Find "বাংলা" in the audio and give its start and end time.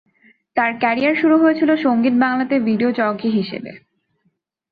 2.19-2.45